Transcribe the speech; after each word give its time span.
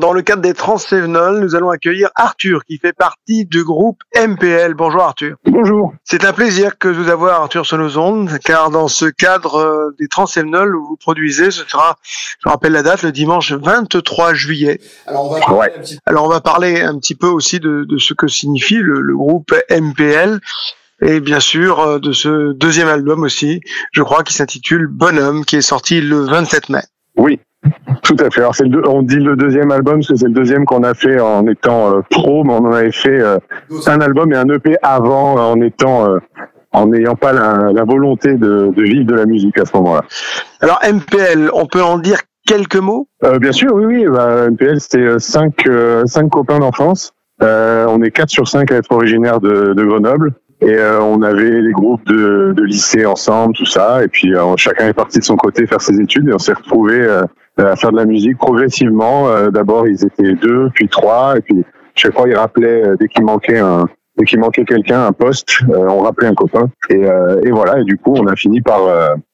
Dans 0.00 0.12
le 0.14 0.22
cadre 0.22 0.40
des 0.40 0.54
Transsévenol, 0.54 1.40
nous 1.40 1.54
allons 1.54 1.68
accueillir 1.70 2.08
Arthur 2.14 2.64
qui 2.64 2.78
fait 2.78 2.94
partie 2.94 3.44
du 3.44 3.62
groupe 3.62 3.98
MPL. 4.16 4.72
Bonjour 4.74 5.02
Arthur. 5.02 5.36
Bonjour. 5.44 5.92
C'est 6.04 6.24
un 6.24 6.32
plaisir 6.32 6.78
que 6.78 6.88
de 6.88 6.94
vous 6.94 7.10
avoir 7.10 7.42
Arthur 7.42 7.66
sur 7.66 7.76
nos 7.76 7.98
ondes, 7.98 8.30
car 8.42 8.70
dans 8.70 8.88
ce 8.88 9.04
cadre 9.04 9.56
euh, 9.56 9.94
des 9.98 10.08
Transsévenol 10.08 10.74
où 10.74 10.86
vous 10.86 10.96
produisez, 10.96 11.50
ce 11.50 11.64
sera, 11.68 11.98
je 12.42 12.48
rappelle 12.48 12.72
la 12.72 12.82
date, 12.82 13.02
le 13.02 13.12
dimanche 13.12 13.52
23 13.52 14.32
juillet. 14.32 14.80
Alors 15.06 15.26
on 15.30 15.34
va 15.34 15.40
parler, 15.40 15.58
Ouais. 15.60 15.72
un, 15.76 15.80
petit, 15.82 15.98
alors, 16.06 16.24
on 16.24 16.28
va 16.28 16.40
parler 16.40 16.80
un 16.80 16.98
petit 16.98 17.14
peu 17.14 17.26
aussi 17.28 17.60
de, 17.60 17.84
de 17.86 17.98
ce 17.98 18.14
que 18.14 18.26
signifie 18.26 18.78
le, 18.78 19.02
le 19.02 19.14
groupe 19.16 19.52
MPL. 19.70 20.40
Et 21.02 21.20
bien 21.20 21.40
sûr, 21.40 21.78
euh, 21.80 21.98
de 21.98 22.12
ce 22.12 22.52
deuxième 22.52 22.88
album 22.88 23.22
aussi, 23.22 23.60
je 23.92 24.02
crois, 24.02 24.22
qui 24.24 24.32
s'intitule 24.32 24.86
Bonhomme, 24.86 25.44
qui 25.44 25.56
est 25.56 25.62
sorti 25.62 26.00
le 26.00 26.24
27 26.24 26.70
mai. 26.70 26.80
Oui, 27.16 27.38
tout 28.16 28.24
à 28.24 28.30
fait. 28.30 28.40
Alors 28.40 28.54
c'est 28.54 28.64
le 28.64 28.70
deux- 28.70 28.82
on 28.86 29.02
dit 29.02 29.16
le 29.20 29.36
deuxième 29.36 29.70
album 29.70 29.96
parce 29.96 30.08
que 30.08 30.16
c'est 30.16 30.26
le 30.26 30.32
deuxième 30.32 30.64
qu'on 30.64 30.82
a 30.82 30.94
fait 30.94 31.20
en 31.20 31.46
étant 31.46 31.94
euh, 31.94 32.00
pro, 32.10 32.44
mais 32.44 32.52
on 32.52 32.64
en 32.66 32.72
avait 32.72 32.92
fait 32.92 33.20
euh, 33.20 33.38
un 33.86 34.00
album 34.00 34.32
et 34.32 34.36
un 34.36 34.48
EP 34.48 34.76
avant 34.82 35.34
en 35.36 35.60
étant 35.60 36.08
euh, 36.10 36.18
en 36.72 36.86
n'ayant 36.86 37.16
pas 37.16 37.32
la, 37.32 37.72
la 37.72 37.84
volonté 37.84 38.34
de, 38.34 38.72
de 38.76 38.82
vivre 38.82 39.04
de 39.06 39.14
la 39.14 39.26
musique 39.26 39.58
à 39.58 39.64
ce 39.64 39.76
moment-là. 39.76 40.04
Alors 40.60 40.78
MPL, 40.88 41.50
on 41.52 41.66
peut 41.66 41.82
en 41.82 41.98
dire 41.98 42.18
quelques 42.46 42.76
mots? 42.76 43.06
Euh, 43.24 43.38
bien 43.38 43.52
sûr, 43.52 43.70
oui, 43.74 43.84
oui. 43.86 44.06
Bah, 44.06 44.48
MPL, 44.50 44.80
c'était 44.80 44.98
euh, 44.98 45.18
cinq, 45.18 45.66
euh, 45.66 46.04
cinq 46.06 46.28
copains 46.30 46.58
d'enfance. 46.58 47.12
Euh, 47.42 47.86
on 47.88 48.02
est 48.02 48.10
quatre 48.10 48.30
sur 48.30 48.46
cinq 48.48 48.70
à 48.72 48.76
être 48.76 48.92
originaires 48.92 49.40
de, 49.40 49.72
de 49.74 49.84
Grenoble. 49.84 50.32
Et 50.62 50.74
euh, 50.74 51.00
on 51.00 51.22
avait 51.22 51.60
les 51.62 51.72
groupes 51.72 52.04
de, 52.06 52.52
de 52.54 52.62
lycée 52.62 53.06
ensemble, 53.06 53.54
tout 53.54 53.66
ça. 53.66 54.04
Et 54.04 54.08
puis 54.08 54.34
euh, 54.34 54.54
chacun 54.56 54.88
est 54.88 54.92
parti 54.92 55.18
de 55.18 55.24
son 55.24 55.36
côté 55.36 55.66
faire 55.66 55.80
ses 55.80 55.98
études 56.00 56.28
et 56.28 56.34
on 56.34 56.38
s'est 56.38 56.52
retrouvés 56.52 57.00
euh, 57.00 57.22
à 57.56 57.76
faire 57.76 57.92
de 57.92 57.96
la 57.96 58.04
musique 58.04 58.36
progressivement. 58.38 59.28
Euh, 59.28 59.50
D'abord, 59.50 59.88
ils 59.88 60.04
étaient 60.04 60.34
deux, 60.34 60.70
puis 60.74 60.88
trois, 60.88 61.36
et 61.38 61.40
puis 61.40 61.64
chaque 61.94 62.14
fois, 62.14 62.28
ils 62.28 62.36
rappelaient 62.36 62.84
euh, 62.86 62.96
dès 62.98 63.08
qu'il 63.08 63.24
manquait 63.24 63.58
un 63.58 63.86
dès 64.18 64.26
qu'il 64.26 64.40
manquait 64.40 64.64
quelqu'un, 64.64 65.06
un 65.06 65.12
poste, 65.12 65.60
on 65.68 66.00
rappelait 66.00 66.28
un 66.28 66.34
copain. 66.34 66.68
Et, 66.90 67.06
et 67.42 67.50
voilà. 67.50 67.78
Et 67.80 67.84
du 67.84 67.96
coup, 67.96 68.14
on 68.18 68.26
a 68.26 68.36
fini 68.36 68.60
par 68.60 68.80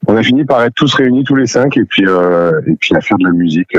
on 0.07 0.17
a 0.17 0.23
fini 0.23 0.45
par 0.45 0.63
être 0.63 0.75
tous 0.75 0.95
réunis 0.95 1.25
tous 1.25 1.35
les 1.35 1.47
cinq 1.47 1.77
et 1.77 1.85
puis 1.85 2.05
et 2.05 2.77
puis 2.79 2.95
à 2.95 3.01
faire 3.01 3.19
de 3.19 3.25
la 3.25 3.33
musique. 3.33 3.75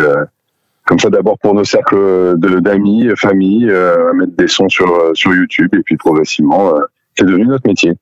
comme 0.88 1.00
ça 1.00 1.10
d'abord 1.10 1.38
pour 1.38 1.54
nos 1.54 1.66
cercles 1.66 1.96
de 2.38 2.60
d'amis, 2.60 3.10
famille, 3.16 3.70
euh, 3.70 4.14
mettre 4.14 4.36
des 4.38 4.48
sons 4.48 4.70
sur 4.70 5.12
sur 5.14 5.34
YouTube 5.34 5.70
et 5.76 5.84
puis 5.84 5.98
progressivement 5.98 6.76
euh, 6.76 6.80
c'est 7.18 7.26
devenu 7.26 7.46
notre 7.48 7.68
métier. 7.68 7.94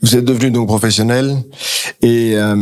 Vous 0.00 0.16
êtes 0.16 0.24
devenu 0.24 0.50
donc 0.50 0.66
professionnel 0.66 1.36
et 2.00 2.32
euh, 2.36 2.56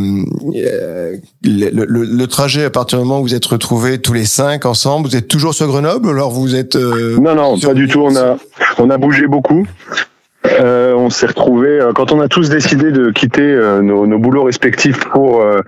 euh, 0.56 1.16
le, 1.42 1.70
le- 1.70 2.04
le 2.04 2.26
trajet 2.26 2.64
à 2.64 2.70
partir 2.70 2.98
du 2.98 3.04
moment 3.04 3.20
où 3.20 3.22
vous 3.22 3.34
êtes 3.34 3.46
retrouvés 3.46 3.98
tous 4.00 4.12
les 4.12 4.26
cinq 4.26 4.66
ensemble, 4.66 5.08
vous 5.08 5.16
êtes 5.16 5.28
toujours 5.28 5.54
sur 5.54 5.66
Grenoble 5.68 6.10
alors 6.10 6.30
vous 6.30 6.54
êtes 6.54 6.76
euh, 6.76 7.16
Non 7.18 7.34
non, 7.34 7.58
pas 7.58 7.72
du 7.74 7.86
tout. 7.88 8.00
On 8.02 8.14
a 8.16 8.36
on 8.78 8.90
a 8.90 8.98
bougé 8.98 9.26
beaucoup. 9.28 9.66
Euh, 10.46 10.94
on 10.94 11.10
s'est 11.10 11.26
retrouvés 11.26 11.80
euh, 11.80 11.92
quand 11.94 12.12
on 12.12 12.20
a 12.20 12.28
tous 12.28 12.48
décidé 12.50 12.90
de 12.92 13.10
quitter 13.10 13.42
euh, 13.42 13.80
nos, 13.82 14.06
nos 14.06 14.18
boulots 14.18 14.44
respectifs 14.44 14.98
pour 15.12 15.40
euh, 15.42 15.60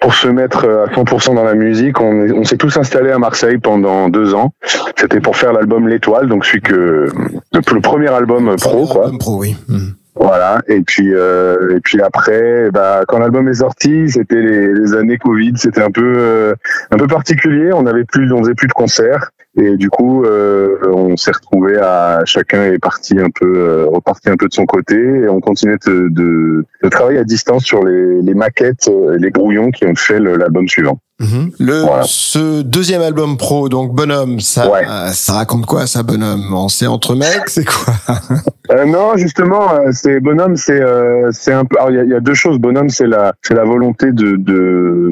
pour 0.00 0.14
se 0.14 0.28
mettre 0.28 0.64
euh, 0.64 0.84
à 0.84 0.88
100% 0.88 1.34
dans 1.34 1.44
la 1.44 1.54
musique. 1.54 2.00
On, 2.00 2.24
est- 2.24 2.32
on 2.32 2.44
s'est 2.44 2.56
tous 2.56 2.76
installés 2.76 3.10
à 3.10 3.18
Marseille 3.18 3.58
pendant 3.58 4.08
deux 4.08 4.34
ans. 4.34 4.52
C'était 4.96 5.20
pour 5.20 5.36
faire 5.36 5.52
l'album 5.52 5.88
L'Étoile, 5.88 6.28
donc 6.28 6.44
celui 6.44 6.60
que 6.60 7.08
le, 7.52 7.80
premier 7.80 8.08
album 8.08 8.54
pro 8.56 8.86
quoi. 8.86 9.04
Album 9.06 9.18
pro, 9.18 9.38
oui. 9.40 9.56
Mhm. 9.68 9.94
Voilà. 10.20 10.60
Et 10.66 10.80
puis 10.80 11.14
euh, 11.14 11.76
et 11.76 11.80
puis 11.80 12.00
après, 12.02 12.70
bah, 12.72 13.02
quand 13.06 13.18
l'album 13.20 13.48
est 13.48 13.54
sorti, 13.54 14.08
c'était 14.10 14.42
les, 14.42 14.72
les 14.74 14.94
années 14.94 15.16
Covid, 15.18 15.52
c'était 15.56 15.82
un 15.82 15.90
peu 15.92 16.14
euh, 16.16 16.54
un 16.90 16.96
peu 16.96 17.06
particulier. 17.06 17.70
On 17.72 17.86
avait 17.86 18.04
plus, 18.04 18.32
on 18.32 18.38
faisait 18.38 18.54
plus 18.54 18.66
de 18.68 18.72
concerts. 18.72 19.30
Et 19.56 19.76
du 19.76 19.90
coup, 19.90 20.24
euh, 20.24 20.76
on 20.92 21.16
s'est 21.16 21.32
retrouvé 21.32 21.78
à 21.78 22.22
chacun 22.24 22.64
est 22.64 22.78
parti 22.78 23.18
un 23.18 23.30
peu, 23.30 23.58
euh, 23.58 23.86
reparti 23.86 24.28
un 24.28 24.36
peu 24.36 24.46
de 24.46 24.54
son 24.54 24.66
côté, 24.66 24.96
et 24.96 25.28
on 25.28 25.40
continuait 25.40 25.78
de, 25.86 26.08
de, 26.10 26.64
de 26.82 26.88
travailler 26.88 27.18
à 27.18 27.24
distance 27.24 27.64
sur 27.64 27.84
les, 27.84 28.22
les 28.22 28.34
maquettes, 28.34 28.88
euh, 28.88 29.16
les 29.18 29.30
brouillons 29.30 29.70
qui 29.70 29.84
ont 29.86 29.96
fait 29.96 30.20
l'album 30.20 30.68
suivant. 30.68 31.00
Mhm. 31.20 31.50
Le 31.58 31.80
Voilà. 31.80 32.02
ce 32.06 32.62
deuxième 32.62 33.02
album 33.02 33.36
pro 33.36 33.68
donc 33.68 33.92
Bonhomme, 33.92 34.38
ça 34.38 34.70
Ouais. 34.70 34.84
ça 35.12 35.32
raconte 35.32 35.66
quoi 35.66 35.86
ça 35.88 36.02
Bonhomme? 36.04 36.52
On 36.54 36.68
sait 36.68 36.86
entre 36.86 37.14
mecs, 37.16 37.48
c'est 37.48 37.64
quoi? 37.64 37.94
Euh, 38.70 38.84
non, 38.84 39.16
justement, 39.16 39.72
euh, 39.76 39.88
c'est 39.92 40.20
bonhomme, 40.20 40.54
c'est 40.56 40.78
euh, 40.78 41.30
c'est 41.32 41.54
un 41.54 41.64
peu. 41.64 41.78
Alors 41.78 41.90
il 41.90 41.96
y 41.96 42.00
a, 42.00 42.04
il 42.04 42.10
y 42.10 42.14
a 42.14 42.20
deux 42.20 42.34
choses. 42.34 42.58
Bonhomme, 42.58 42.90
c'est 42.90 43.06
la 43.06 43.32
c'est 43.40 43.54
la 43.54 43.64
volonté 43.64 44.12
de 44.12 44.36
de, 44.36 45.10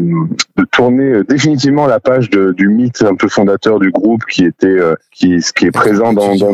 de 0.59 0.65
tourner 0.71 1.23
définitivement 1.27 1.87
la 1.87 1.99
page 1.99 2.29
de, 2.29 2.53
du 2.53 2.69
mythe 2.69 3.01
un 3.03 3.15
peu 3.15 3.29
fondateur 3.29 3.79
du 3.79 3.91
groupe 3.91 4.27
qui 4.31 4.45
était 4.45 4.67
euh, 4.67 4.95
qui 5.11 5.39
qui 5.57 5.65
est 5.65 5.71
présent 5.71 6.13
dans, 6.13 6.37
dans 6.37 6.53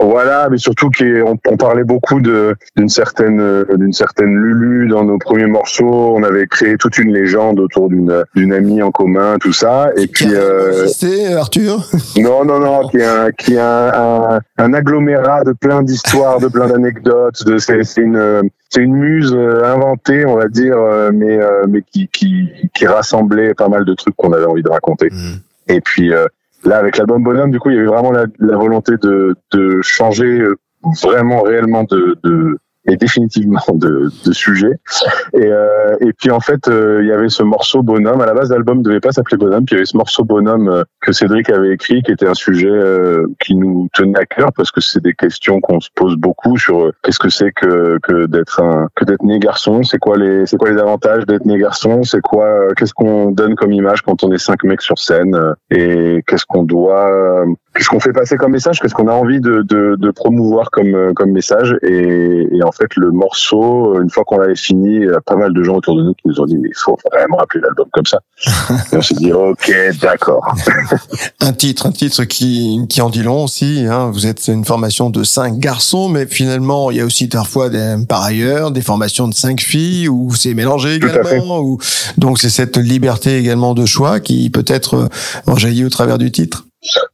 voilà, 0.00 0.48
mais 0.50 0.58
surtout 0.58 0.90
qui 0.90 1.04
est, 1.04 1.22
on, 1.22 1.38
on 1.48 1.56
parlait 1.56 1.84
beaucoup 1.84 2.20
de 2.20 2.56
d'une 2.76 2.88
certaine 2.88 3.64
d'une 3.76 3.92
certaine 3.92 4.34
Lulu 4.34 4.88
dans 4.88 5.04
nos 5.04 5.18
premiers 5.18 5.46
morceaux. 5.46 6.12
On 6.16 6.24
avait 6.24 6.48
créé 6.48 6.76
toute 6.76 6.98
une 6.98 7.12
légende 7.12 7.60
autour 7.60 7.88
d'une 7.88 8.24
d'une 8.34 8.52
amie 8.52 8.81
en 8.82 8.90
commun, 8.90 9.36
tout 9.40 9.52
ça. 9.52 9.90
Et 9.96 10.06
puis 10.06 10.26
Qui 10.26 10.36
a 10.36 10.40
euh, 10.40 10.82
existé, 10.82 11.34
Arthur? 11.34 11.88
Non, 12.18 12.44
non, 12.44 12.60
non, 12.60 12.88
qui 12.88 12.98
est 12.98 13.04
un, 13.04 13.30
qui 13.32 13.54
est 13.54 13.60
un, 13.60 13.90
un, 13.94 14.40
un 14.58 14.74
agglomérat 14.74 15.44
de 15.44 15.52
plein 15.52 15.82
d'histoires, 15.82 16.38
de 16.40 16.48
plein 16.48 16.68
d'anecdotes. 16.68 17.44
De, 17.44 17.58
c'est, 17.58 17.84
c'est 17.84 18.02
une, 18.02 18.16
euh, 18.16 18.42
c'est 18.68 18.80
une 18.82 18.94
muse 18.94 19.34
euh, 19.34 19.64
inventée, 19.64 20.26
on 20.26 20.36
va 20.36 20.48
dire, 20.48 20.76
euh, 20.76 21.10
mais, 21.12 21.38
euh, 21.38 21.64
mais 21.68 21.82
qui, 21.82 22.08
qui, 22.08 22.48
qui 22.74 22.86
rassemblait 22.86 23.54
pas 23.54 23.68
mal 23.68 23.84
de 23.84 23.94
trucs 23.94 24.16
qu'on 24.16 24.32
avait 24.32 24.46
envie 24.46 24.62
de 24.62 24.70
raconter. 24.70 25.08
Mhm. 25.10 25.40
Et 25.68 25.80
puis 25.80 26.12
euh, 26.12 26.26
là, 26.64 26.78
avec 26.78 26.98
l'album 26.98 27.22
Bonhomme, 27.22 27.50
du 27.50 27.58
coup, 27.58 27.70
il 27.70 27.76
y 27.76 27.78
avait 27.78 27.88
vraiment 27.88 28.12
la, 28.12 28.24
la 28.38 28.56
volonté 28.56 28.92
de, 29.00 29.34
de 29.52 29.80
changer 29.82 30.40
euh, 30.40 30.56
vraiment, 31.02 31.42
réellement 31.42 31.84
de, 31.84 32.18
de 32.24 32.58
et 32.86 32.96
définitivement 32.96 33.60
de, 33.74 34.10
de 34.24 34.32
sujet. 34.32 34.72
Et, 35.34 35.46
euh, 35.46 35.96
et 36.00 36.12
puis 36.12 36.30
en 36.30 36.40
fait, 36.40 36.68
euh, 36.68 37.00
il 37.02 37.08
y 37.08 37.12
avait 37.12 37.28
ce 37.28 37.42
morceau 37.42 37.82
Bonhomme. 37.82 38.20
À 38.20 38.26
la 38.26 38.34
base, 38.34 38.50
l'album 38.50 38.82
devait 38.82 39.00
pas 39.00 39.12
s'appeler 39.12 39.36
Bonhomme. 39.36 39.64
Puis 39.64 39.74
il 39.74 39.76
y 39.76 39.80
avait 39.80 39.86
ce 39.86 39.96
morceau 39.96 40.24
Bonhomme 40.24 40.68
euh, 40.68 40.84
que 41.00 41.12
Cédric 41.12 41.50
avait 41.50 41.72
écrit, 41.72 42.02
qui 42.02 42.12
était 42.12 42.26
un 42.26 42.34
sujet 42.34 42.68
euh, 42.68 43.26
qui 43.40 43.54
nous 43.54 43.88
tenait 43.92 44.18
à 44.18 44.26
cœur 44.26 44.50
parce 44.56 44.70
que 44.70 44.80
c'est 44.80 45.02
des 45.02 45.14
questions 45.14 45.60
qu'on 45.60 45.80
se 45.80 45.88
pose 45.94 46.16
beaucoup 46.16 46.56
sur 46.58 46.86
euh, 46.86 46.92
qu'est-ce 47.02 47.18
que 47.18 47.28
c'est 47.28 47.52
que, 47.52 47.98
que 48.02 48.26
d'être 48.26 48.60
un 48.60 48.88
que 48.94 49.04
d'être 49.04 49.22
né 49.22 49.38
garçon? 49.38 49.82
C'est 49.82 49.98
quoi 49.98 50.16
les 50.16 50.46
c'est 50.46 50.56
quoi 50.56 50.70
les 50.70 50.80
avantages 50.80 51.24
d'être 51.26 51.44
né 51.46 51.58
garçon? 51.58 52.02
C'est 52.02 52.20
quoi 52.20 52.44
euh, 52.44 52.70
qu'est-ce 52.76 52.94
qu'on 52.94 53.30
donne 53.30 53.54
comme 53.54 53.72
image 53.72 54.02
quand 54.02 54.24
on 54.24 54.32
est 54.32 54.38
cinq 54.38 54.64
mecs 54.64 54.82
sur 54.82 54.98
scène? 54.98 55.36
Et 55.70 56.22
qu'est-ce 56.26 56.46
qu'on 56.46 56.64
doit 56.64 57.44
qu'est-ce 57.74 57.88
qu'on 57.88 58.00
fait 58.00 58.12
passer 58.12 58.36
comme 58.36 58.52
message 58.52 58.80
Qu'est-ce 58.80 58.94
qu'on 58.94 59.08
a 59.08 59.12
envie 59.12 59.40
de, 59.40 59.62
de, 59.62 59.96
de 59.98 60.10
promouvoir 60.10 60.70
comme 60.70 60.94
euh, 60.94 61.12
comme 61.14 61.30
message 61.30 61.76
et, 61.82 62.48
et 62.50 62.62
en 62.62 62.72
fait, 62.72 62.94
le 62.96 63.10
morceau, 63.10 64.00
une 64.00 64.10
fois 64.10 64.24
qu'on 64.24 64.38
l'avait 64.38 64.56
fini, 64.56 64.96
il 64.96 65.04
y 65.04 65.08
a 65.08 65.20
pas 65.20 65.36
mal 65.36 65.52
de 65.52 65.62
gens 65.62 65.76
autour 65.76 65.96
de 65.96 66.02
nous 66.02 66.14
qui 66.14 66.26
nous 66.26 66.40
ont 66.40 66.46
dit 66.46 66.58
mais 66.58 66.68
il 66.68 66.76
faut 66.76 66.98
vraiment 67.12 67.36
rappeler 67.36 67.60
l'album 67.60 67.86
comme 67.92 68.06
ça. 68.06 68.18
et 68.92 68.96
on 68.96 69.02
s'est 69.02 69.14
dit 69.14 69.32
ok, 69.32 69.72
d'accord. 70.00 70.54
Un 71.40 71.52
titre, 71.52 71.86
un 71.86 71.92
titre 71.92 72.24
qui, 72.24 72.86
qui 72.88 73.00
en 73.00 73.10
dit 73.10 73.22
long 73.22 73.44
aussi. 73.44 73.84
Hein. 73.88 74.10
Vous 74.12 74.26
êtes 74.26 74.48
une 74.48 74.64
formation 74.64 75.10
de 75.10 75.24
cinq 75.24 75.58
garçons, 75.58 76.08
mais 76.08 76.26
finalement, 76.26 76.90
il 76.90 76.98
y 76.98 77.00
a 77.00 77.04
aussi 77.04 77.28
parfois, 77.28 77.68
des, 77.68 77.96
par 78.08 78.22
ailleurs, 78.22 78.70
des 78.70 78.80
formations 78.80 79.28
de 79.28 79.34
cinq 79.34 79.60
filles 79.60 80.08
où 80.08 80.32
c'est 80.34 80.54
mélangé 80.54 81.00
Tout 81.00 81.08
également. 81.08 81.78
Donc, 82.16 82.38
c'est 82.38 82.50
cette 82.50 82.76
liberté 82.76 83.38
également 83.38 83.74
de 83.74 83.86
choix 83.86 84.20
qui 84.20 84.50
peut-être 84.50 84.94
euh, 84.94 85.08
rejaillit 85.46 85.84
au 85.84 85.90
travers 85.90 86.18
du 86.18 86.30
titre. 86.30 86.66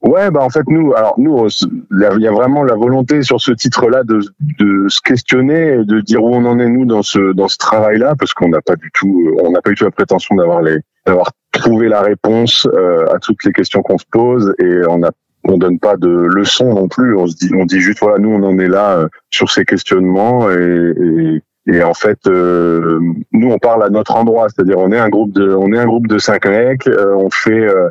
Ouais, 0.02 0.30
bah 0.30 0.40
en 0.42 0.48
fait 0.48 0.62
nous, 0.68 0.94
alors 0.94 1.14
nous, 1.18 1.46
il 1.90 2.22
y 2.22 2.26
a 2.26 2.32
vraiment 2.32 2.64
la 2.64 2.74
volonté 2.74 3.22
sur 3.22 3.40
ce 3.40 3.52
titre-là 3.52 4.02
de, 4.02 4.20
de 4.58 4.88
se 4.88 5.00
questionner, 5.02 5.74
et 5.74 5.84
de 5.84 6.00
dire 6.00 6.22
où 6.24 6.34
on 6.34 6.44
en 6.46 6.58
est 6.58 6.68
nous 6.68 6.86
dans 6.86 7.02
ce 7.02 7.32
dans 7.32 7.48
ce 7.48 7.58
travail-là, 7.58 8.14
parce 8.18 8.32
qu'on 8.32 8.48
n'a 8.48 8.62
pas 8.62 8.76
du 8.76 8.90
tout, 8.94 9.36
on 9.42 9.50
n'a 9.50 9.60
pas 9.60 9.70
du 9.70 9.76
tout 9.76 9.84
la 9.84 9.90
prétention 9.90 10.36
d'avoir 10.36 10.62
les 10.62 10.78
d'avoir 11.06 11.32
trouvé 11.52 11.88
la 11.88 12.00
réponse 12.00 12.66
euh, 12.72 13.04
à 13.14 13.18
toutes 13.18 13.44
les 13.44 13.52
questions 13.52 13.82
qu'on 13.82 13.98
se 13.98 14.06
pose, 14.10 14.54
et 14.58 14.80
on 14.88 15.02
a 15.02 15.10
on 15.44 15.58
donne 15.58 15.78
pas 15.78 15.96
de 15.96 16.08
leçons 16.08 16.74
non 16.74 16.88
plus. 16.88 17.16
On 17.16 17.26
se 17.26 17.36
dit, 17.36 17.50
on 17.54 17.66
dit 17.66 17.80
juste 17.80 18.00
voilà, 18.00 18.18
nous 18.18 18.30
on 18.30 18.42
en 18.44 18.58
est 18.58 18.68
là 18.68 18.98
euh, 18.98 19.08
sur 19.30 19.50
ces 19.50 19.64
questionnements 19.64 20.50
et, 20.50 20.94
et 20.96 21.42
et 21.70 21.82
en 21.82 21.92
fait, 21.92 22.18
euh, 22.26 22.98
nous 23.32 23.50
on 23.50 23.58
parle 23.58 23.82
à 23.82 23.90
notre 23.90 24.16
endroit, 24.16 24.48
c'est-à-dire 24.48 24.78
on 24.78 24.90
est 24.90 24.98
un 24.98 25.10
groupe 25.10 25.32
de, 25.32 25.52
on 25.52 25.70
est 25.74 25.78
un 25.78 25.84
groupe 25.84 26.06
de 26.06 26.18
cinq 26.18 26.46
mecs, 26.46 26.86
euh, 26.86 27.14
on 27.14 27.28
fait, 27.28 27.50
euh, 27.50 27.90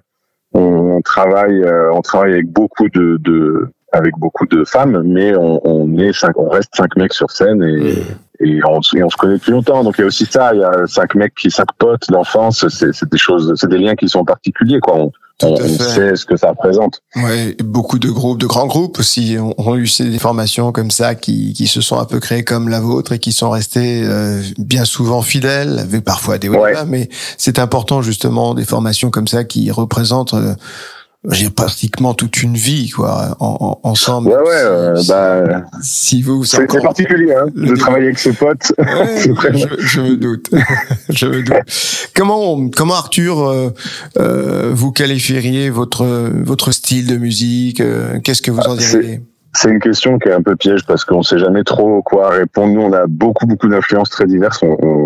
on 0.53 1.01
travaille, 1.01 1.61
euh, 1.63 1.91
on 1.93 2.01
travaille 2.01 2.33
avec 2.33 2.49
beaucoup 2.51 2.89
de, 2.89 3.17
de 3.21 3.67
avec 3.93 4.13
beaucoup 4.17 4.45
de 4.45 4.63
femmes, 4.65 5.01
mais 5.05 5.35
on, 5.35 5.61
on 5.65 5.97
est 5.97 6.13
cinq, 6.13 6.37
on 6.37 6.49
reste 6.49 6.75
cinq 6.75 6.95
mecs 6.97 7.13
sur 7.13 7.31
scène 7.31 7.63
et, 7.63 7.93
et, 8.39 8.59
on, 8.65 8.79
et 8.95 9.03
on 9.03 9.09
se 9.09 9.17
connaît 9.17 9.35
depuis 9.35 9.51
longtemps. 9.51 9.83
Donc 9.83 9.95
il 9.97 10.01
y 10.01 10.03
a 10.03 10.07
aussi 10.07 10.25
ça, 10.25 10.53
il 10.53 10.59
y 10.59 10.63
a 10.63 10.87
cinq 10.87 11.15
mecs 11.15 11.35
qui 11.35 11.49
cinq 11.49 11.67
potes 11.77 12.09
d'enfance, 12.09 12.67
c'est 12.67 12.93
c'est 12.93 13.09
des 13.09 13.17
choses, 13.17 13.53
c'est 13.55 13.69
des 13.69 13.77
liens 13.77 13.95
qui 13.95 14.09
sont 14.09 14.25
particuliers 14.25 14.79
quoi. 14.79 14.95
On, 14.97 15.11
on, 15.43 15.55
sait 15.55 16.15
ce 16.15 16.25
que 16.25 16.35
ça 16.35 16.49
représente. 16.49 17.01
Ouais, 17.15 17.55
beaucoup 17.63 17.99
de 17.99 18.09
groupes, 18.09 18.39
de 18.39 18.47
grands 18.47 18.65
groupes 18.65 18.99
aussi 18.99 19.37
ont, 19.39 19.75
eu 19.75 19.87
des 19.99 20.17
formations 20.17 20.71
comme 20.71 20.89
ça 20.89 21.13
qui, 21.13 21.53
qui 21.53 21.67
se 21.67 21.81
sont 21.81 21.99
un 21.99 22.05
peu 22.05 22.19
créées 22.19 22.43
comme 22.43 22.69
la 22.69 22.79
vôtre 22.79 23.11
et 23.11 23.19
qui 23.19 23.31
sont 23.31 23.51
restés 23.51 24.01
euh, 24.03 24.41
bien 24.57 24.83
souvent 24.83 25.21
fidèles, 25.21 25.79
avec 25.79 26.03
parfois 26.03 26.39
des 26.39 26.49
ouais. 26.49 26.73
mais 26.87 27.09
c'est 27.37 27.59
important 27.59 28.01
justement 28.01 28.55
des 28.55 28.65
formations 28.65 29.11
comme 29.11 29.27
ça 29.27 29.43
qui 29.43 29.69
représentent 29.69 30.33
euh, 30.33 30.55
j'ai 31.29 31.49
pratiquement 31.49 32.13
toute 32.13 32.41
une 32.41 32.55
vie 32.55 32.89
quoi 32.89 33.35
en, 33.39 33.79
ensemble. 33.83 34.29
Ouais 34.29 34.35
ouais. 34.35 34.43
Euh, 34.53 35.01
bah, 35.07 35.63
si 35.81 36.21
vous 36.21 36.43
c'est 36.45 36.63
encore... 36.63 36.81
particulier 36.81 37.33
hein, 37.33 37.47
de 37.53 37.75
travailler 37.75 38.05
avec 38.05 38.19
ses 38.19 38.33
potes. 38.33 38.71
Ouais, 38.77 39.17
je, 39.19 39.75
je, 39.79 40.01
me 40.01 40.15
doute. 40.15 40.49
je 41.09 41.25
me 41.25 41.43
doute. 41.43 42.11
Comment 42.15 42.69
comment 42.69 42.95
Arthur 42.95 43.39
euh, 43.39 43.69
euh, 44.19 44.71
vous 44.73 44.91
qualifieriez 44.91 45.69
votre 45.69 46.05
votre 46.05 46.71
style 46.71 47.07
de 47.07 47.17
musique 47.17 47.81
euh, 47.81 48.19
Qu'est-ce 48.23 48.41
que 48.41 48.51
vous 48.51 48.59
en 48.59 48.73
ah, 48.73 48.77
diriez? 48.77 49.21
c'est 49.53 49.69
une 49.69 49.79
question 49.79 50.19
qui 50.19 50.29
est 50.29 50.33
un 50.33 50.41
peu 50.41 50.55
piège 50.55 50.85
parce 50.85 51.03
qu'on 51.03 51.23
sait 51.23 51.39
jamais 51.39 51.63
trop 51.63 52.03
quoi 52.03 52.29
répondre. 52.29 52.73
Nous, 52.73 52.81
on 52.81 52.93
a 52.93 53.07
beaucoup 53.07 53.47
beaucoup 53.47 53.67
d'influences 53.67 54.09
très 54.09 54.27
diverses. 54.27 54.61
On, 54.61 54.77
on, 54.81 54.96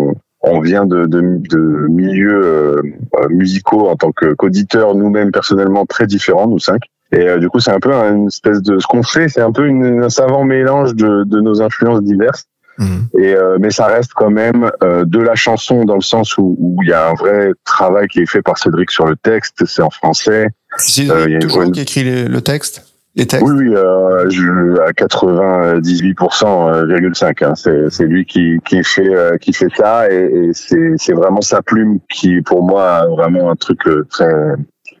on 0.42 0.60
vient 0.60 0.86
de, 0.86 1.06
de, 1.06 1.20
de 1.20 1.86
milieux 1.88 2.42
euh, 2.44 2.82
euh, 3.16 3.28
musicaux 3.30 3.88
en 3.88 3.96
tant 3.96 4.12
qu'auditeurs 4.12 4.94
nous-mêmes 4.94 5.30
personnellement 5.30 5.86
très 5.86 6.06
différents, 6.06 6.48
nous 6.48 6.58
cinq. 6.58 6.82
Et 7.12 7.28
euh, 7.28 7.38
du 7.38 7.48
coup, 7.48 7.60
c'est 7.60 7.70
un 7.70 7.80
peu 7.80 7.92
une 7.92 8.26
espèce 8.26 8.62
de 8.62 8.78
ce 8.78 8.86
qu'on 8.86 9.02
fait, 9.02 9.28
c'est 9.28 9.40
un 9.40 9.52
peu 9.52 9.66
une, 9.66 10.02
un 10.02 10.08
savant 10.08 10.44
mélange 10.44 10.94
de, 10.94 11.24
de 11.24 11.40
nos 11.40 11.62
influences 11.62 12.02
diverses. 12.02 12.44
Mmh. 12.78 13.18
Et 13.18 13.34
mais 13.60 13.70
ça 13.70 13.84
reste 13.84 14.12
quand 14.14 14.30
même 14.30 14.70
de 14.80 15.18
la 15.20 15.34
chanson 15.34 15.84
dans 15.84 15.94
le 15.94 16.00
sens 16.00 16.38
où 16.38 16.78
il 16.82 16.88
y 16.88 16.92
a 16.94 17.10
un 17.10 17.12
vrai 17.12 17.50
travail 17.64 18.08
qui 18.08 18.20
est 18.20 18.26
fait 18.26 18.40
par 18.40 18.56
Cédric 18.56 18.90
sur 18.90 19.06
le 19.06 19.14
texte. 19.14 19.66
C'est 19.66 19.82
en 19.82 19.90
français. 19.90 20.48
C'est 20.78 21.06
toujours 21.38 21.70
qui 21.70 21.82
écrit 21.82 22.26
le 22.26 22.40
texte. 22.40 22.91
Oui, 23.14 23.26
oui, 23.42 23.74
euh, 23.74 24.30
je, 24.30 24.80
à 24.80 24.92
98,5. 24.92 27.44
Euh, 27.44 27.46
hein, 27.46 27.54
c'est, 27.54 27.90
c'est 27.90 28.06
lui 28.06 28.24
qui, 28.24 28.58
qui 28.64 28.82
fait 28.82 29.14
euh, 29.14 29.36
qui 29.36 29.52
fait 29.52 29.68
ça 29.76 30.10
et, 30.10 30.14
et 30.14 30.54
c'est, 30.54 30.94
c'est 30.96 31.12
vraiment 31.12 31.42
sa 31.42 31.60
plume 31.60 31.98
qui, 32.10 32.40
pour 32.40 32.62
moi, 32.62 32.84
a 32.84 33.06
vraiment 33.08 33.50
un 33.50 33.56
truc 33.56 33.86
euh, 33.86 34.06
très 34.08 34.32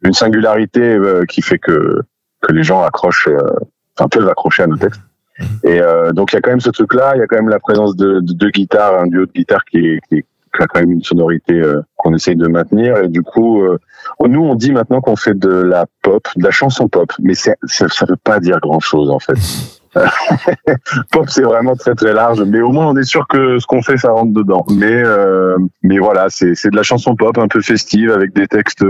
une 0.04 0.12
singularité 0.12 0.98
qui 1.28 1.42
fait 1.42 1.58
que 1.58 2.02
que 2.40 2.52
les 2.52 2.64
gens 2.64 2.82
accrochent, 2.82 3.28
enfin 3.96 4.08
peuvent 4.08 4.28
accrocher 4.28 4.64
à 4.64 4.66
nos 4.66 4.76
textes. 4.76 5.00
Mhm. 5.38 5.46
Et 5.62 5.80
donc 6.12 6.32
il 6.32 6.34
y 6.34 6.38
a 6.38 6.40
quand 6.40 6.50
même 6.50 6.60
ce 6.60 6.70
truc-là, 6.70 7.12
il 7.14 7.20
y 7.20 7.22
a 7.22 7.28
quand 7.28 7.36
même 7.36 7.48
la 7.48 7.60
présence 7.60 7.94
de 7.94 8.18
deux 8.20 8.50
guitares, 8.50 8.98
un 8.98 9.06
duo 9.06 9.26
de 9.26 9.30
guitare 9.30 9.64
qui 9.64 10.00
qui, 10.08 10.22
qui 10.22 10.62
a 10.62 10.66
quand 10.66 10.80
même 10.80 10.90
une 10.90 11.04
sonorité 11.04 11.62
qu'on 11.94 12.12
essaye 12.14 12.34
de 12.34 12.48
maintenir 12.48 12.96
et 12.96 13.06
du 13.06 13.22
coup 13.22 13.62
nous, 14.20 14.42
on 14.42 14.54
dit 14.54 14.72
maintenant 14.72 15.00
qu'on 15.00 15.16
fait 15.16 15.38
de 15.38 15.50
la 15.50 15.86
pop, 16.02 16.26
de 16.36 16.44
la 16.44 16.50
chanson 16.50 16.88
pop, 16.88 17.12
mais 17.20 17.34
ça 17.34 17.54
ne 17.62 18.06
veut 18.06 18.16
pas 18.16 18.40
dire 18.40 18.58
grand-chose 18.60 19.10
en 19.10 19.18
fait. 19.18 19.38
pop, 21.12 21.28
c'est 21.28 21.42
vraiment 21.42 21.76
très 21.76 21.94
très 21.94 22.12
large, 22.14 22.40
mais 22.42 22.60
au 22.60 22.70
moins 22.70 22.86
on 22.86 22.96
est 22.96 23.04
sûr 23.04 23.26
que 23.28 23.58
ce 23.58 23.66
qu'on 23.66 23.82
fait, 23.82 23.98
ça 23.98 24.10
rentre 24.10 24.32
dedans. 24.32 24.64
Mais 24.70 25.02
euh, 25.04 25.58
mais 25.82 25.98
voilà, 25.98 26.26
c'est 26.28 26.54
c'est 26.54 26.70
de 26.70 26.76
la 26.76 26.82
chanson 26.82 27.14
pop 27.14 27.36
un 27.38 27.48
peu 27.48 27.60
festive 27.60 28.10
avec 28.10 28.32
des 28.32 28.46
textes 28.46 28.84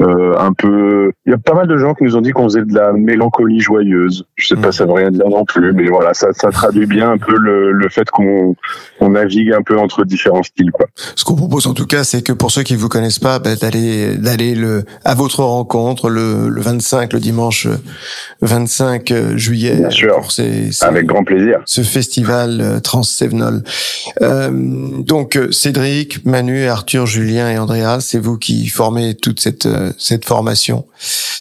euh, 0.00 0.34
un 0.38 0.52
peu. 0.52 1.12
Il 1.26 1.30
y 1.30 1.34
a 1.34 1.38
pas 1.38 1.54
mal 1.54 1.66
de 1.66 1.76
gens 1.76 1.94
qui 1.94 2.04
nous 2.04 2.16
ont 2.16 2.20
dit 2.20 2.30
qu'on 2.30 2.44
faisait 2.44 2.64
de 2.64 2.74
la 2.74 2.92
mélancolie 2.92 3.60
joyeuse. 3.60 4.24
Je 4.36 4.48
sais 4.48 4.56
pas, 4.56 4.68
mm. 4.68 4.72
ça 4.72 4.86
veut 4.86 4.92
rien 4.92 5.10
dire 5.10 5.28
non 5.28 5.44
plus, 5.44 5.72
mais 5.72 5.88
voilà, 5.88 6.14
ça, 6.14 6.28
ça 6.32 6.50
traduit 6.50 6.86
bien 6.86 7.10
un 7.10 7.18
peu 7.18 7.36
le, 7.36 7.72
le 7.72 7.88
fait 7.88 8.08
qu'on 8.10 8.54
on 9.00 9.10
navigue 9.10 9.52
un 9.52 9.62
peu 9.62 9.78
entre 9.78 10.04
différents 10.04 10.42
styles, 10.42 10.70
quoi. 10.72 10.86
Ce 11.16 11.24
qu'on 11.24 11.36
propose 11.36 11.66
en 11.66 11.74
tout 11.74 11.86
cas, 11.86 12.04
c'est 12.04 12.22
que 12.22 12.32
pour 12.32 12.50
ceux 12.50 12.62
qui 12.62 12.76
vous 12.76 12.88
connaissent 12.88 13.18
pas, 13.18 13.38
bah, 13.38 13.56
d'aller 13.56 14.16
d'aller 14.16 14.54
le 14.54 14.84
à 15.04 15.14
votre 15.14 15.42
rencontre 15.42 16.08
le, 16.08 16.48
le 16.48 16.60
25, 16.60 17.12
le 17.12 17.20
dimanche 17.20 17.68
25 18.40 19.10
euh, 19.10 19.36
juillet. 19.36 19.76
Bien 19.76 19.90
sûr. 19.90 20.28
Avec 20.82 21.06
grand 21.06 21.24
plaisir. 21.24 21.60
Ce 21.66 21.82
festival 21.82 22.60
euh, 22.60 22.80
Transsévenol. 22.80 23.62
Euh, 24.22 24.50
donc 24.98 25.38
Cédric, 25.50 26.24
Manu, 26.24 26.66
Arthur, 26.66 27.06
Julien 27.06 27.50
et 27.50 27.58
Andrea, 27.58 27.98
c'est 28.00 28.18
vous 28.18 28.38
qui 28.38 28.68
formez 28.68 29.14
toute 29.14 29.40
cette 29.40 29.68
cette 29.96 30.24
formation. 30.24 30.84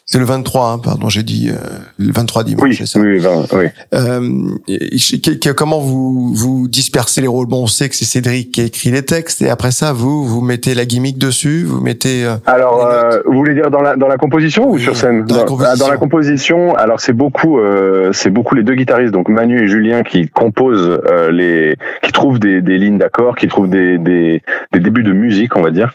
C'est 0.10 0.20
le 0.20 0.26
23, 0.26 0.72
hein, 0.72 0.78
pardon, 0.80 1.10
j'ai 1.10 1.24
dit 1.24 1.50
euh, 1.50 1.58
le 1.98 2.14
23 2.14 2.46
dimanche. 2.46 2.64
Oui, 2.64 2.88
ça 2.88 2.98
oui, 2.98 3.18
20, 3.18 3.48
oui. 3.54 3.66
Euh, 3.94 5.54
comment 5.54 5.80
vous 5.80 6.34
vous 6.34 6.68
dispersez 6.70 7.20
les 7.20 7.28
rôles? 7.28 7.48
Bon, 7.48 7.64
on 7.64 7.68
sait 7.68 7.90
que 7.90 7.96
c'est 7.96 8.06
Cédric 8.06 8.54
qui 8.54 8.62
écrit 8.62 8.92
les 8.92 9.04
textes, 9.04 9.42
et 9.42 9.50
après 9.50 9.72
ça, 9.72 9.92
vous 9.92 10.26
vous 10.26 10.40
mettez 10.42 10.76
la 10.76 10.86
gimmick 10.86 11.18
dessus, 11.18 11.64
vous 11.64 11.82
mettez. 11.82 12.24
Euh, 12.24 12.36
alors, 12.46 12.86
euh, 12.86 13.20
vous 13.26 13.34
voulez 13.34 13.54
dire 13.54 13.70
dans 13.70 13.82
la 13.82 13.98
dans 13.98 14.08
la 14.08 14.18
composition 14.18 14.70
ou 14.70 14.78
sur 14.80 14.96
scène? 14.96 15.26
dans, 15.26 15.36
la 15.36 15.44
composition. 15.44 15.86
dans, 15.86 15.92
la 15.92 15.98
composition. 15.98 16.76
Alors, 16.76 17.02
c'est 17.02 17.14
beaucoup 17.14 17.60
euh, 17.60 18.12
c'est 18.14 18.30
beaucoup 18.30 18.56
les 18.56 18.64
deux 18.64 18.76
guitaristes, 18.76 19.14
donc 19.14 19.28
Manu 19.28 19.64
et 19.64 19.68
Julien, 19.68 20.04
qui 20.04 20.30
composent 20.30 21.02
les, 21.32 21.76
qui 22.02 22.12
trouvent 22.14 22.40
des, 22.40 22.62
des 22.62 22.78
lignes 22.78 22.98
d'accords, 22.98 23.36
qui 23.36 23.48
trouvent 23.48 23.70
des, 23.70 23.98
des 23.98 24.42
des 24.72 24.80
débuts 24.80 25.04
de 25.04 25.12
musique, 25.14 25.56
on 25.58 25.62
va 25.62 25.72
dire. 25.72 25.94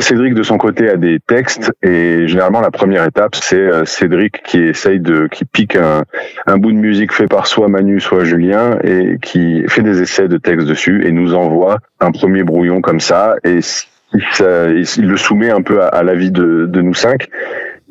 Cédric 0.00 0.34
de 0.34 0.42
son 0.42 0.58
côté 0.58 0.88
a 0.88 0.96
des 0.96 1.18
textes 1.20 1.72
et 1.82 2.26
généralement 2.26 2.60
la 2.60 2.70
première 2.70 3.04
étape 3.04 3.34
c'est 3.36 3.56
euh, 3.56 3.84
Cédric 3.84 4.42
qui 4.42 4.58
essaye 4.60 5.00
de 5.00 5.28
qui 5.28 5.44
pique 5.44 5.76
un, 5.76 6.04
un, 6.46 6.58
bout 6.58 6.72
de 6.72 6.76
musique 6.76 7.12
fait 7.12 7.26
par 7.26 7.46
soit 7.46 7.68
Manu 7.68 8.00
soit 8.00 8.24
Julien 8.24 8.78
et 8.84 9.18
qui 9.20 9.64
fait 9.68 9.82
des 9.82 10.02
essais 10.02 10.28
de 10.28 10.36
texte 10.38 10.66
dessus 10.66 11.06
et 11.06 11.12
nous 11.12 11.34
envoie 11.34 11.78
un 12.00 12.10
premier 12.10 12.42
brouillon 12.42 12.80
comme 12.80 13.00
ça 13.00 13.36
et 13.44 13.60
il, 14.14 14.22
il 14.96 15.08
le 15.08 15.16
soumet 15.16 15.50
un 15.50 15.62
peu 15.62 15.82
à, 15.82 15.88
à 15.88 16.02
l'avis 16.02 16.30
de, 16.30 16.66
de 16.66 16.80
nous 16.82 16.94
cinq 16.94 17.28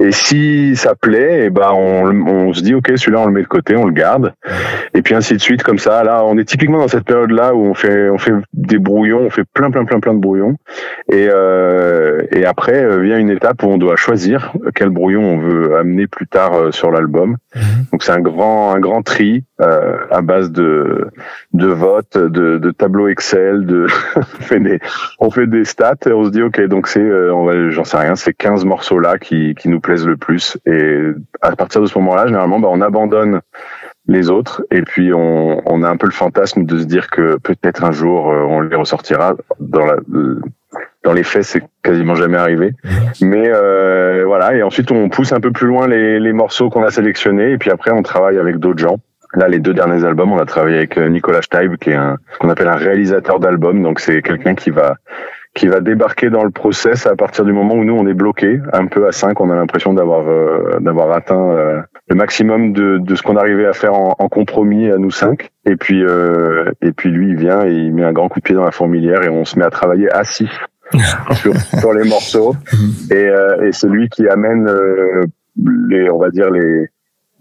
et 0.02 0.12
si 0.12 0.76
ça 0.76 0.96
plaît, 0.96 1.42
et 1.42 1.46
eh 1.46 1.50
ben 1.50 1.72
on, 1.74 2.28
on 2.28 2.54
se 2.54 2.62
dit 2.62 2.74
ok 2.74 2.92
celui-là 2.96 3.20
on 3.22 3.28
le 3.28 3.32
met 3.32 3.42
de 3.44 3.48
côté, 3.48 3.76
on 3.76 3.86
le 3.86 3.94
garde, 3.94 4.34
et 4.94 5.02
puis 5.02 5.14
ainsi 5.14 5.34
de 5.34 5.40
suite 5.40 5.64
comme 5.64 5.78
ça. 5.78 6.04
Là, 6.04 6.24
on 6.26 6.38
est 6.38 6.46
typiquement 6.46 6.80
dans 6.80 6.88
cette 6.88 7.06
période-là 7.06 7.54
où 7.54 7.66
on 7.66 7.74
fait 7.74 8.10
on 8.10 8.18
fait 8.18 8.34
des 8.54 8.80
brouillons, 8.80 9.22
on 9.22 9.30
fait 9.30 9.44
plein 9.54 9.70
plein 9.70 9.86
plein 9.86 10.00
plein 10.00 10.14
de 10.14 10.20
brouillons, 10.20 10.58
et 11.12 11.28
euh, 11.30 12.22
et 12.32 12.46
après 12.46 12.84
euh, 12.84 13.00
vient 13.00 13.20
une 13.20 13.30
étape 13.30 13.62
où 13.64 13.68
on 13.68 13.78
doit 13.78 13.96
choisir 13.96 14.54
quel 14.74 14.90
brouillon 14.90 15.22
on 15.22 15.38
veut 15.38 15.78
amener 15.78 16.08
plus 16.08 16.28
tard 16.28 16.54
euh, 16.56 16.72
sur 16.72 16.92
l'album. 16.92 17.38
Mhm. 17.56 17.62
Donc 17.92 18.04
c'est 18.04 18.12
un 18.12 18.22
grand 18.22 18.74
un 18.74 18.80
grand 18.80 19.04
tri 19.04 19.44
euh, 19.62 19.98
à 20.10 20.22
base 20.22 20.52
de 20.52 21.10
de 21.54 21.68
votes, 21.68 22.18
de, 22.18 22.58
de 22.58 22.72
tableaux 22.72 23.08
Excel, 23.08 23.66
de 23.66 23.88
on 24.16 24.22
fait 24.22 24.60
des 24.60 24.80
on 25.20 25.30
fait 25.30 25.48
des 25.48 25.66
stats, 25.66 25.96
et 26.08 26.12
on 26.12 26.26
se 26.26 26.30
dit 26.30 26.42
ok 26.42 26.60
donc 26.68 26.88
c'est 26.88 27.00
euh, 27.00 27.70
j'en 27.70 27.84
sais 27.84 27.98
rien, 27.98 28.16
c'est 28.16 28.34
15 28.34 28.66
morceaux 28.66 29.00
là 29.00 29.20
qui 29.20 29.54
qui 29.56 29.70
nous 29.70 29.80
plaisent 29.80 29.91
le 29.96 30.18
plus. 30.18 30.58
Et 30.66 31.02
à 31.42 31.56
partir 31.56 31.82
de 31.82 31.86
ce 31.86 31.98
moment-là, 32.00 32.28
généralement, 32.28 32.60
bah, 32.60 32.70
on 32.72 32.82
abandonne 32.82 33.42
les 34.08 34.30
autres 34.30 34.64
et 34.72 34.82
puis 34.82 35.14
on, 35.14 35.62
on, 35.66 35.84
a 35.84 35.90
un 35.90 35.98
peu 35.98 36.08
le 36.08 36.12
fantasme 36.12 36.66
de 36.66 36.80
se 36.80 36.86
dire 36.86 37.08
que 37.10 37.38
peut-être 37.38 37.84
un 37.84 37.92
jour 37.92 38.32
euh, 38.32 38.42
on 38.42 38.62
les 38.62 38.76
ressortira. 38.76 39.36
Dans, 39.60 39.86
la, 39.86 39.98
dans 41.04 41.14
les 41.14 41.24
faits, 41.24 41.44
c'est 41.44 41.64
quasiment 41.84 42.16
jamais 42.16 42.38
arrivé. 42.38 42.74
Mais 43.22 43.48
euh, 43.48 44.24
voilà, 44.26 44.56
et 44.56 44.64
ensuite 44.64 44.92
on 44.92 45.10
pousse 45.10 45.34
un 45.34 45.40
peu 45.40 45.52
plus 45.52 45.68
loin 45.68 45.88
les, 45.88 46.20
les 46.20 46.34
morceaux 46.34 46.70
qu'on 46.70 46.84
a 46.84 46.90
sélectionnés 46.90 47.52
et 47.52 47.58
puis 47.58 47.70
après 47.70 47.92
on 47.92 48.02
travaille 48.02 48.38
avec 48.38 48.58
d'autres 48.58 48.80
gens. 48.80 48.98
Là, 49.34 49.48
les 49.48 49.60
deux 49.60 49.74
derniers 49.74 50.04
albums, 50.04 50.34
on 50.34 50.40
a 50.40 50.46
travaillé 50.46 50.78
avec 50.78 50.98
euh, 50.98 51.08
Nicolas 51.08 51.42
Steib, 51.42 51.78
qui 51.78 51.92
est 51.92 51.96
un, 51.96 52.18
ce 52.34 52.40
qu'on 52.40 52.50
appelle 52.50 52.68
un 52.68 52.76
réalisateur 52.76 53.40
d'albums. 53.40 53.82
Donc, 53.82 54.02
c'est 54.02 54.22
quelqu'un 54.22 54.56
qui 54.56 54.72
va 54.72 54.98
qui 55.54 55.68
va 55.68 55.82
débarquer 55.82 56.30
dans 56.30 56.44
le 56.44 56.50
process 56.50 57.06
à 57.08 57.16
partir 57.16 57.44
du 57.44 57.52
moment 57.52 57.76
où 57.76 57.84
nous 57.84 57.96
on 57.96 58.08
est 58.08 58.14
bloqué 58.14 58.60
un 58.72 58.88
peu 58.88 59.08
à 59.08 59.12
5 59.12 59.40
on 59.42 59.50
a 59.52 59.56
l'impression 59.56 59.94
d'avoir 59.94 60.28
euh, 60.28 60.80
d'avoir 60.80 61.12
atteint 61.12 61.52
euh, 61.52 61.82
le 62.08 62.16
maximum 62.16 62.72
de, 62.72 62.98
de 63.00 63.16
ce 63.16 63.22
qu'on 63.22 63.36
arrivait 63.36 63.66
à 63.66 63.74
faire 63.74 63.94
en, 63.94 64.16
en, 64.18 64.30
compromis 64.30 64.90
à 64.90 64.98
nous 64.98 65.12
cinq. 65.12 65.50
Et 65.66 65.76
puis 65.76 66.04
euh, 66.04 66.72
et 66.82 66.94
puis 66.94 67.10
lui 67.10 67.32
il 67.32 67.36
vient 67.36 67.66
et 67.66 67.72
il 67.74 67.94
met 67.94 68.04
un 68.04 68.14
grand 68.14 68.30
coup 68.30 68.40
de 68.40 68.44
pied 68.44 68.56
dans 68.56 68.64
la 68.64 68.72
fourmilière 68.72 69.24
et 69.24 69.30
on 69.30 69.44
se 69.44 69.60
met 69.60 69.66
à 69.66 69.70
travailler 69.70 70.10
assis 70.12 70.50
sur, 71.34 71.54
sur 71.80 71.94
les 71.94 72.08
morceaux. 72.08 72.56
Et, 73.12 73.30
et 73.64 73.72
c'est 73.72 73.88
lui 73.88 74.10
qui 74.10 74.28
amène 74.28 74.70
les 75.90 76.10
on 76.10 76.18
va 76.18 76.30
dire 76.30 76.50
les 76.50 76.88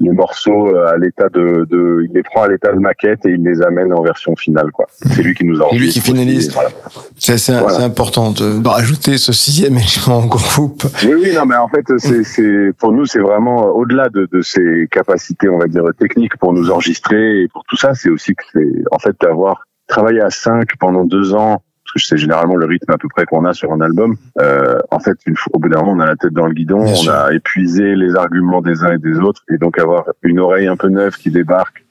les 0.00 0.12
morceaux 0.12 0.74
euh, 0.74 0.92
à 0.92 0.96
l'état 0.96 1.28
de, 1.28 1.66
de, 1.68 2.04
il 2.04 2.12
les 2.14 2.22
prend 2.22 2.42
à 2.42 2.48
l'état 2.48 2.72
de 2.72 2.78
maquette 2.78 3.24
et 3.26 3.30
il 3.30 3.42
les 3.42 3.62
amène 3.62 3.92
en 3.92 4.02
version 4.02 4.34
finale 4.34 4.70
quoi. 4.72 4.86
C'est 4.90 5.22
lui 5.22 5.34
qui 5.34 5.44
nous 5.44 5.62
a. 5.62 5.68
C'est 5.70 5.76
lui 5.76 5.88
qui 5.90 6.00
finalise. 6.00 6.52
Voilà. 6.52 6.70
C'est 7.16 7.38
c'est 7.38 7.54
important 7.54 8.30
de, 8.32 8.60
de, 8.60 8.68
rajouter 8.68 9.18
ce 9.18 9.32
sixième 9.32 9.76
élément 9.76 10.18
en 10.18 10.26
groupe. 10.26 10.84
Oui 11.04 11.14
oui 11.22 11.32
non 11.34 11.44
mais 11.44 11.56
en 11.56 11.68
fait 11.68 11.84
c'est 11.98 12.24
c'est 12.24 12.72
pour 12.78 12.92
nous 12.92 13.04
c'est 13.04 13.20
vraiment 13.20 13.66
euh, 13.66 13.70
au-delà 13.70 14.08
de, 14.08 14.26
de 14.32 14.40
ses 14.40 14.88
capacités 14.90 15.48
on 15.48 15.58
va 15.58 15.66
dire 15.66 15.84
techniques 15.98 16.36
pour 16.38 16.52
nous 16.52 16.70
enregistrer 16.70 17.42
et 17.42 17.48
pour 17.48 17.64
tout 17.64 17.76
ça 17.76 17.94
c'est 17.94 18.10
aussi 18.10 18.34
que 18.34 18.42
c'est 18.52 18.72
en 18.90 18.98
fait 18.98 19.14
d'avoir 19.20 19.64
travaillé 19.86 20.20
à 20.20 20.30
cinq 20.30 20.76
pendant 20.78 21.04
deux 21.04 21.34
ans 21.34 21.62
parce 21.92 22.04
que 22.04 22.08
c'est 22.08 22.18
généralement 22.18 22.56
le 22.56 22.66
rythme 22.66 22.92
à 22.92 22.98
peu 22.98 23.08
près 23.08 23.24
qu'on 23.26 23.44
a 23.44 23.52
sur 23.52 23.72
un 23.72 23.80
album. 23.80 24.16
Euh, 24.40 24.78
en 24.90 25.00
fait, 25.00 25.18
une 25.26 25.36
fois, 25.36 25.50
au 25.54 25.58
bout 25.58 25.68
d'un 25.68 25.80
moment, 25.80 25.92
on 25.92 26.00
a 26.00 26.06
la 26.06 26.16
tête 26.16 26.32
dans 26.32 26.46
le 26.46 26.54
guidon, 26.54 26.84
on 26.84 27.08
a 27.08 27.32
épuisé 27.32 27.96
les 27.96 28.14
arguments 28.14 28.62
des 28.62 28.84
uns 28.84 28.92
et 28.92 28.98
des 28.98 29.18
autres, 29.18 29.42
et 29.52 29.58
donc 29.58 29.78
avoir 29.78 30.04
une 30.22 30.38
oreille 30.38 30.68
un 30.68 30.76
peu 30.76 30.88
neuve 30.88 31.16
qui 31.16 31.30
débarque 31.30 31.84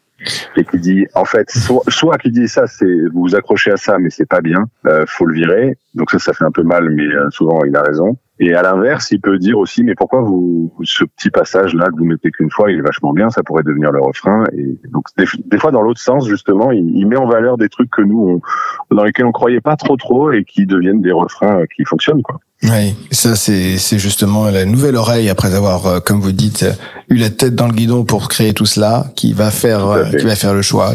et 0.55 0.63
qui 0.63 0.77
dit 0.77 1.07
en 1.15 1.25
fait 1.25 1.49
soit, 1.49 2.17
qui 2.17 2.31
dit 2.31 2.47
ça 2.47 2.67
c'est 2.67 2.85
vous 2.85 3.21
vous 3.21 3.35
accrochez 3.35 3.71
à 3.71 3.77
ça 3.77 3.97
mais 3.97 4.09
c'est 4.09 4.27
pas 4.27 4.41
bien 4.41 4.65
euh, 4.85 5.05
faut 5.07 5.25
le 5.25 5.33
virer. 5.33 5.77
Donc 5.95 6.11
ça 6.11 6.19
ça 6.19 6.33
fait 6.33 6.45
un 6.45 6.51
peu 6.51 6.63
mal 6.63 6.89
mais 6.89 7.07
euh, 7.07 7.29
souvent 7.29 7.63
il 7.65 7.75
a 7.75 7.81
raison. 7.81 8.17
Et 8.41 8.53
à 8.53 8.61
l'inverse 8.61 9.11
il 9.11 9.19
peut 9.19 9.37
dire 9.37 9.57
aussi 9.57 9.83
mais 9.83 9.95
pourquoi 9.95 10.21
vous 10.21 10.73
ce 10.83 11.03
petit 11.03 11.29
passage 11.29 11.73
là 11.73 11.87
que 11.87 11.97
vous 11.97 12.05
mettez 12.05 12.31
qu'une 12.31 12.51
fois 12.51 12.71
il 12.71 12.79
est 12.79 12.81
vachement 12.81 13.13
bien 13.13 13.29
ça 13.29 13.43
pourrait 13.43 13.63
devenir 13.63 13.91
le 13.91 14.01
refrain. 14.01 14.43
Et 14.53 14.79
donc 14.89 15.05
des, 15.17 15.57
fois 15.57 15.71
dans 15.71 15.81
l'autre 15.81 16.01
sens 16.01 16.27
justement 16.27 16.71
il, 16.71 16.95
il, 16.95 17.07
met 17.07 17.17
en 17.17 17.27
valeur 17.27 17.57
des 17.57 17.69
trucs 17.69 17.89
que 17.89 18.01
nous 18.01 18.41
on, 18.89 18.95
dans 18.95 19.03
lesquels 19.03 19.25
on 19.25 19.31
croyait 19.31 19.61
pas 19.61 19.75
trop 19.75 19.97
trop 19.97 20.31
et 20.31 20.43
qui 20.43 20.65
deviennent 20.65 21.01
des 21.01 21.11
refrains 21.11 21.65
qui 21.75 21.85
fonctionnent 21.85 22.21
quoi 22.21 22.39
oui, 22.63 22.95
ça 23.11 23.37
c'est 23.37 23.77
c'est 23.77 23.99
justement 23.99 24.49
la 24.49 24.65
nouvelle 24.65 24.97
oreille 24.97 25.29
après 25.29 25.55
avoir, 25.55 25.85
euh, 25.85 25.99
comme 26.01 26.19
vous 26.19 26.33
dites, 26.33 26.65
eu 27.09 27.15
la 27.15 27.29
tête 27.29 27.55
dans 27.55 27.67
le 27.67 27.73
guidon 27.73 28.03
pour 28.03 28.27
créer 28.27 28.53
tout 28.53 28.65
cela, 28.65 29.11
qui 29.15 29.31
va 29.31 29.49
faire 29.49 29.87
euh, 29.87 30.05
qui 30.11 30.25
va 30.25 30.35
faire 30.35 30.53
le 30.53 30.61
choix, 30.61 30.93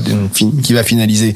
qui 0.63 0.73
va 0.75 0.83
finaliser 0.83 1.35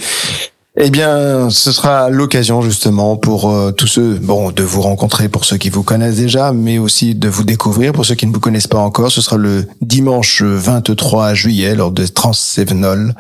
eh 0.81 0.91
bien, 0.91 1.51
ce 1.51 1.73
sera 1.73 2.09
l'occasion 2.09 2.63
justement 2.63 3.17
pour 3.17 3.51
euh, 3.51 3.73
tous 3.73 3.89
ceux, 3.89 4.15
bon, 4.15 4.53
de 4.53 4.63
vous 4.63 4.81
rencontrer 4.81 5.29
pour 5.29 5.45
ceux 5.45 5.57
qui 5.57 5.71
vous 5.71 5.83
connaissent 5.83 6.17
déjà, 6.17 6.53
mais 6.53 6.79
aussi 6.79 7.17
de 7.17 7.29
vous 7.29 7.43
découvrir 7.43 7.93
pour 7.93 8.07
ceux 8.07 8.15
qui 8.15 8.27
ne 8.27 8.33
vous 8.33 8.39
connaissent 8.39 8.69
pas 8.69 8.79
encore. 8.79 9.11
Ce 9.11 9.21
sera 9.21 9.37
le 9.37 9.67
dimanche 9.81 10.43
23 10.43 11.35
juillet 11.35 11.75
lors 11.75 11.91
de 11.91 12.07
Transsevenol. 12.07 13.15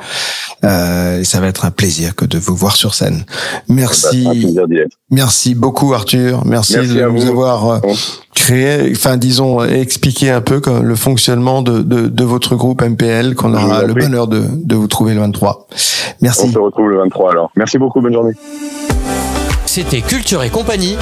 Euh, 0.64 1.20
et 1.20 1.24
ça 1.24 1.40
va 1.40 1.48
être 1.48 1.64
un 1.64 1.70
plaisir 1.72 2.14
que 2.14 2.24
de 2.24 2.38
vous 2.38 2.54
voir 2.54 2.76
sur 2.76 2.94
scène. 2.94 3.24
Merci. 3.68 4.56
Merci 5.10 5.54
beaucoup 5.54 5.94
Arthur. 5.94 6.44
Merci, 6.44 6.76
de 6.76 7.08
nous 7.08 7.26
avoir 7.26 7.68
euh, 7.68 7.78
créé, 8.38 8.92
enfin 8.92 9.16
disons, 9.16 9.64
expliqué 9.64 10.30
un 10.30 10.40
peu 10.40 10.60
le 10.82 10.94
fonctionnement 10.96 11.62
de, 11.62 11.80
de, 11.80 12.08
de 12.08 12.24
votre 12.24 12.56
groupe 12.56 12.82
MPL 12.82 13.34
qu'on 13.34 13.54
aura 13.54 13.82
le 13.82 13.94
bonheur 13.94 14.26
de, 14.28 14.44
de 14.64 14.74
vous 14.74 14.86
trouver 14.86 15.14
le 15.14 15.20
23. 15.20 15.66
Merci. 16.20 16.46
On 16.46 16.52
se 16.52 16.58
retrouve 16.58 16.88
le 16.88 16.98
23 16.98 17.32
alors. 17.32 17.50
Merci 17.56 17.78
beaucoup, 17.78 18.00
bonne 18.00 18.12
journée. 18.12 18.34
C'était 19.66 20.00
Culture 20.00 20.42
et 20.42 20.50
compagnie 20.50 20.96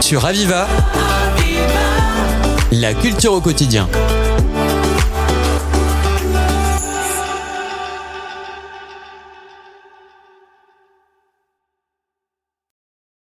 sur 0.00 0.26
Aviva. 0.26 0.66
La 2.72 2.92
culture 2.94 3.32
au 3.32 3.40
quotidien. 3.40 3.88